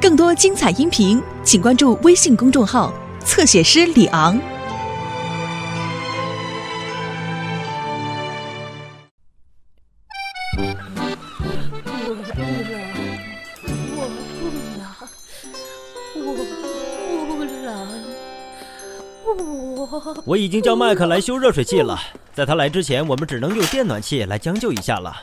[0.00, 2.92] 更多精彩音频，请关注微信公众号
[3.24, 4.38] “侧写师李昂”。
[10.56, 10.60] 我
[12.14, 12.22] 不
[14.78, 14.82] 了，
[16.14, 16.68] 我不了，
[17.26, 17.50] 我不了，
[20.16, 21.98] 我我已经叫麦克来修热水器了，
[22.34, 25.16] 在他来之前，我们只能用电暖气来将就一下了。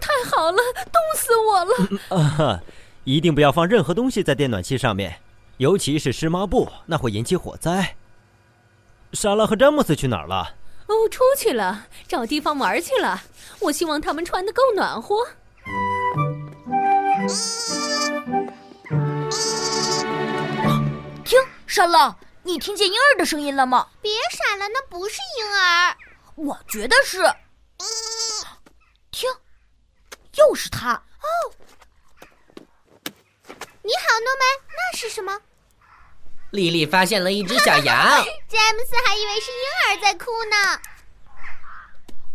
[0.00, 0.58] 哦，太好了，
[0.90, 1.74] 冻死我了！
[2.16, 2.60] 啊哈，
[3.04, 5.20] 一定不要放任何东西在电暖器上面，
[5.58, 7.96] 尤其是湿抹布，那会引起火灾。
[9.12, 10.54] 莎拉和詹姆斯去哪儿了？
[10.86, 13.22] 哦，出去了，找地方玩去了。
[13.60, 15.16] 我希望他们穿的够暖和。
[21.24, 23.86] 听，莎拉，你听见婴儿的声音了吗？
[24.00, 25.96] 别傻了，那不是婴儿。
[26.36, 27.18] 我觉得是。
[29.10, 29.28] 听，
[30.36, 30.92] 又是他。
[30.94, 31.26] 哦，
[33.82, 35.40] 你好，诺曼，那是什么？
[36.50, 37.96] 莉莉发现了一只小羊。
[38.48, 40.80] 詹姆斯还以为是婴儿在哭呢。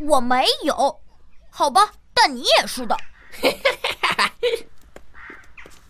[0.07, 1.01] 我没有，
[1.49, 2.97] 好吧，但你也是的。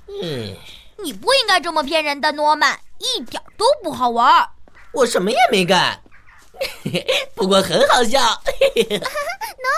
[0.08, 0.56] 嗯，
[0.98, 4.50] 你不应该这么骗人的，诺曼，一点都不好玩。
[4.92, 6.02] 我什么也没干，
[7.36, 8.20] 不过很好笑。
[8.20, 8.40] 诺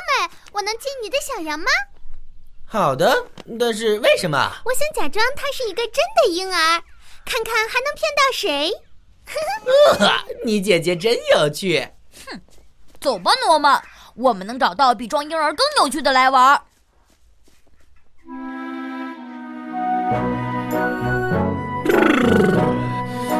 [0.07, 1.71] 曼，我能亲你的小羊吗？
[2.69, 3.15] 好的，
[3.57, 4.37] 但是为什么？
[4.65, 6.83] 我想假装他是一个真的婴儿，
[7.25, 8.71] 看看还能骗到谁。
[9.25, 10.11] 呵 呃，
[10.43, 11.87] 你姐姐真有趣。
[12.25, 12.41] 哼，
[12.99, 13.81] 走吧，诺曼，
[14.15, 16.61] 我们能找到比装婴儿更有趣的来玩。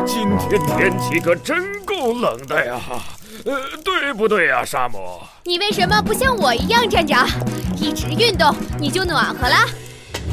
[0.06, 2.80] 今天天气可真够冷的呀，
[3.45, 5.22] 呃，对不对呀，沙漠？
[5.44, 7.28] 你为什么不像我一样，站长？
[7.80, 9.56] 一直运动你就暖和了。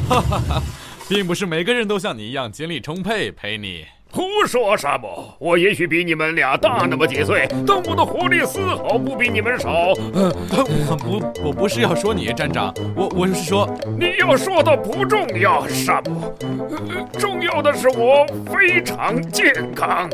[0.09, 0.63] 哈哈哈，
[1.07, 3.85] 并不是每个人都像你一样精力充沛，陪你。
[4.11, 5.35] 胡说，沙漠！
[5.39, 9.69] 我也许比你们俩大那么几岁，但我的活力丝毫不比你们少。
[10.13, 10.31] 呃，
[10.97, 13.69] 不，我不是要说你，站长，我我是说，
[13.99, 16.33] 你要说的不重要，沙姆。
[16.69, 20.09] 呃，重要的是我非常健康。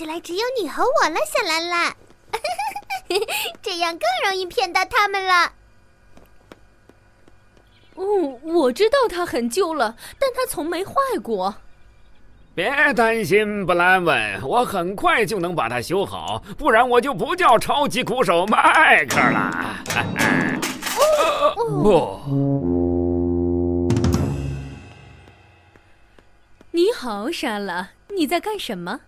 [0.00, 1.94] 起来只有你和我了，小兰兰。
[3.60, 5.52] 这样更容易骗到他们了。
[7.96, 8.04] 哦，
[8.42, 11.54] 我知道它很旧了，但它从没坏过。
[12.54, 19.84] 别担心，布兰文，我很快就能把它修好，不然我就不叫超级苦手迈克了。
[21.58, 22.22] 哦，
[26.70, 29.00] 你好，莎拉，你在干什么？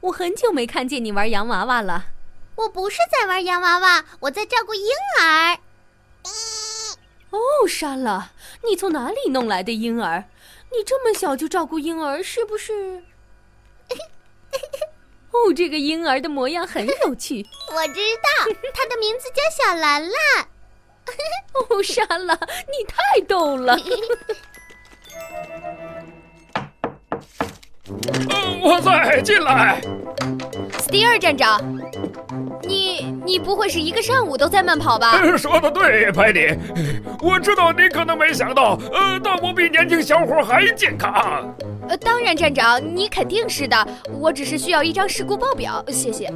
[0.00, 2.06] 我很久没看见你玩洋娃娃了。
[2.54, 5.58] 我不是在玩洋娃娃，我在照顾婴儿。
[7.30, 7.38] 哦，
[7.68, 8.30] 莎拉，
[8.64, 10.24] 你从哪里弄来的婴儿？
[10.70, 13.02] 你这么小就照顾婴儿，是不是？
[15.30, 17.46] 哦，这个婴儿的模样很有趣。
[17.70, 18.28] 我知道，
[18.74, 20.48] 他的名字叫小兰兰。
[21.70, 22.34] 哦，莎拉，
[22.66, 23.76] 你太逗了。
[28.30, 29.80] 呃，我在，进来。
[30.78, 31.60] 斯蒂尔站长，
[32.62, 35.20] 你你不会是一个上午都在慢跑吧？
[35.36, 36.54] 说的对，派迪。
[37.20, 41.54] 我知道你可能没想到，呃，但我比年轻小伙还健康。
[41.88, 43.88] 呃，当然，站长，你肯定是的。
[44.12, 46.26] 我只是需要一张事故报表，谢谢。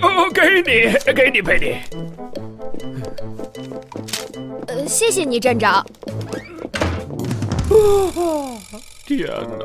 [0.00, 1.74] 哦，给你，给你，佩蒂。
[4.68, 5.84] 呃，谢谢你，站长。
[9.08, 9.26] 天
[9.58, 9.64] 哪！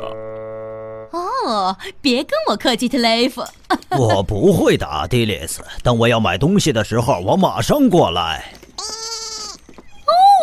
[1.12, 3.44] 哦，别跟我客气，特雷弗。
[3.90, 5.62] 我不会的，迪丽斯。
[5.84, 8.54] 等我要买东西的时候，我马上过来。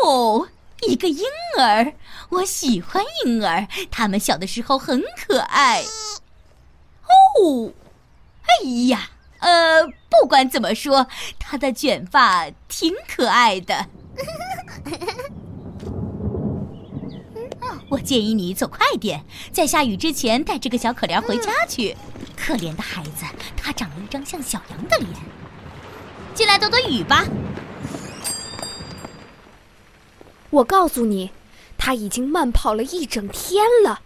[0.05, 0.47] 哦，
[0.87, 1.25] 一个婴
[1.59, 1.95] 儿，
[2.29, 5.83] 我喜欢婴儿，他们小的时候很可爱。
[7.41, 7.73] 哦，
[8.43, 9.09] 哎呀，
[9.39, 11.07] 呃，不管怎么说，
[11.39, 13.87] 他的卷发挺可爱的。
[17.91, 21.97] 我建议你走快点，在下雨之前带这个小可怜回家去。
[22.37, 23.25] 可怜的孩子，
[23.57, 25.11] 他长了一张像小羊的脸。
[26.33, 27.27] 进来躲躲雨吧。
[30.51, 31.33] 我告诉你，
[31.77, 34.01] 他已经慢跑了一整天了。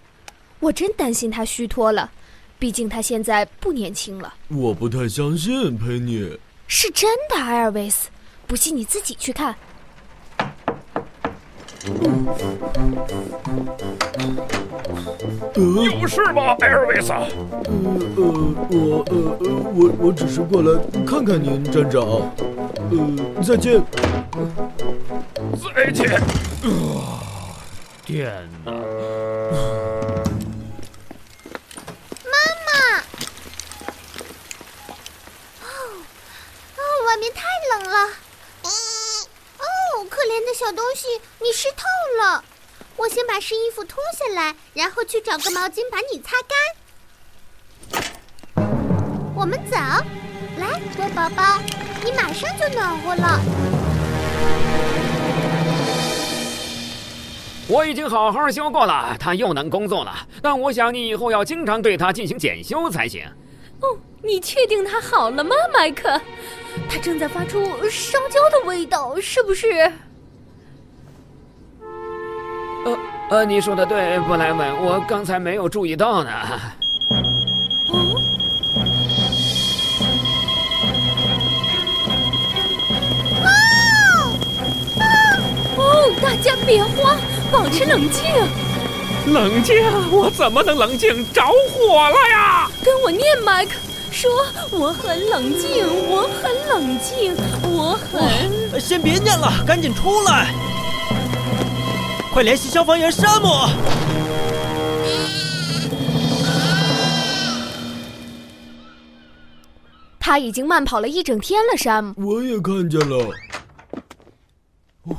[0.60, 2.10] 我真担心他虚脱了，
[2.58, 4.32] 毕竟他现在不年轻了。
[4.48, 6.38] 我不太相信，佩妮。
[6.66, 8.08] 是真的，艾尔维斯。
[8.46, 9.54] 不信你自己去看。
[15.56, 17.12] 有事吗，艾尔维斯？
[17.12, 17.26] 呃
[18.16, 18.22] 呃，
[18.70, 19.44] 我呃呃，
[19.74, 22.02] 我我只是过来看看您，站长。
[22.90, 23.82] 呃，再见。
[25.62, 26.20] 再见。
[28.04, 28.32] 天
[28.64, 28.72] 哪！
[28.72, 28.78] 妈
[32.66, 32.72] 妈！
[35.62, 35.66] 哦
[36.76, 38.23] 哦，外面太冷了。
[40.24, 41.06] 哦，可怜的小东西，
[41.38, 41.84] 你湿透
[42.22, 42.42] 了。
[42.96, 46.56] 我先把湿衣服脱下来，然后去找个毛巾把你擦干。
[49.36, 49.76] 我们走，
[50.58, 51.58] 来，乖宝宝，
[52.02, 53.38] 你马上就暖和了。
[57.68, 60.26] 我已经好好修过了，它又能工作了。
[60.40, 63.26] 但我想你以后要经常对它进行检修才行。
[63.80, 66.18] 哦，你确定它好了吗，麦克？
[66.88, 69.92] 它正在发出烧焦的味道，是不是？
[72.84, 72.98] 呃
[73.30, 76.30] 呃，你说的对，布莱文，我刚才没有注意到呢。
[77.88, 78.20] 哦。
[85.76, 87.16] 哦，大家别慌，
[87.50, 88.24] 保持冷静。
[89.26, 89.74] 冷静？
[90.12, 91.24] 我怎么能冷静？
[91.32, 92.70] 着火了呀！
[92.84, 93.72] 跟我念，麦克，
[94.10, 94.30] 说
[94.70, 98.78] 我很冷静，我很冷静，我很……
[98.78, 100.52] 先别念了，赶紧出来！
[102.34, 103.48] 快联系消防员山姆！
[110.18, 112.12] 他已经慢跑了一整天了，山姆。
[112.16, 113.30] 我也看见了。
[115.02, 115.16] 哦，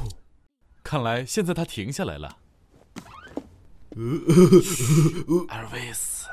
[0.83, 2.27] 看来现在他停下来了。
[5.47, 6.27] 阿尔维斯，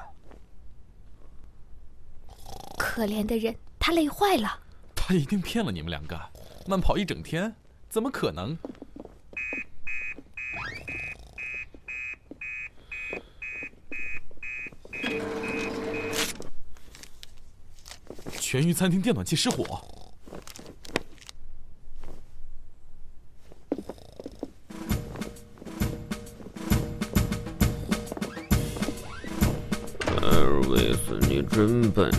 [2.76, 4.58] 可怜的人，他累坏了。
[4.96, 6.20] 他一定骗了你们两个，
[6.66, 7.54] 慢跑一整天，
[7.88, 8.58] 怎么可能？
[18.52, 19.80] 全鱼餐厅电暖器失火。
[30.20, 32.12] 艾尔维斯，你真笨。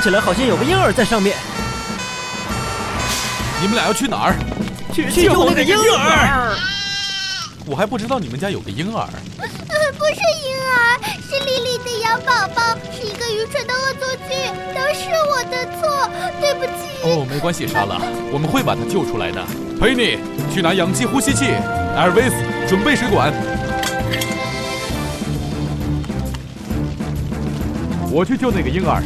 [0.00, 1.36] 听起来好像有个婴儿在上面。
[3.60, 4.34] 你们俩要去哪儿？
[4.94, 6.56] 去救那个婴儿。
[7.66, 9.06] 我还不知道你们家有个婴儿。
[9.36, 10.98] 不是婴儿，
[11.28, 14.32] 是丽丽的羊宝宝，是一个愚蠢的恶作剧，
[14.72, 16.08] 都是我的错，
[16.40, 17.04] 对不起。
[17.04, 18.00] 哦，没关系，莎拉，
[18.32, 19.44] 我们会把他救出来的。
[19.78, 20.18] 佩妮，
[20.50, 21.44] 去拿氧气呼吸器。
[21.94, 22.36] 艾尔维斯，
[22.66, 23.30] 准备水管。
[28.10, 29.02] 我去救那个婴儿。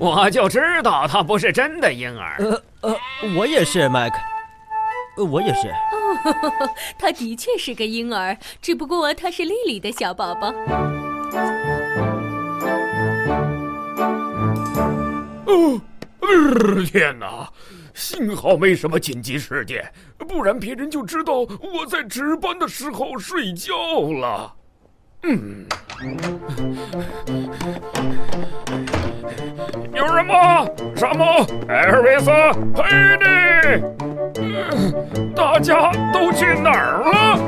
[0.00, 2.36] 我就知道他不是真的婴儿。
[2.38, 2.96] 呃呃，
[3.36, 4.16] 我也是，麦克。
[5.18, 5.68] 呃，我也是。
[5.68, 10.48] 哦， 他的确是个婴儿，只不过他是丽丽的小宝宝。
[15.46, 15.80] 哦，
[16.90, 17.46] 天哪！
[17.92, 23.74] 幸好没什么紧急事件，不然别人就知道我在值班的时候睡觉
[24.18, 24.54] 了。
[25.24, 25.66] 嗯。
[29.94, 30.64] 有人吗？
[30.96, 31.46] 什么？
[31.68, 32.30] 艾尔维斯，
[32.74, 32.82] 佩
[33.18, 33.24] 蒂，
[35.36, 37.38] 大家都去哪儿了？